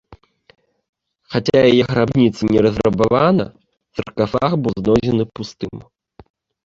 Хаця 1.33 1.57
яе 1.73 1.83
грабніца 1.91 2.41
не 2.55 2.59
разрабавана, 2.67 3.45
саркафаг 4.01 4.51
быў 4.65 4.73
знойдзен 4.83 5.19
пустым. 5.39 5.75